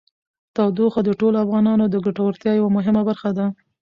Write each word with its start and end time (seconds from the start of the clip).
تودوخه 0.55 1.01
د 1.05 1.09
ټولو 1.19 1.37
افغانانو 1.45 1.85
د 1.89 1.95
ګټورتیا 2.05 2.51
یوه 2.59 2.71
مهمه 2.77 3.01
برخه 3.09 3.29
ده. 3.37 3.45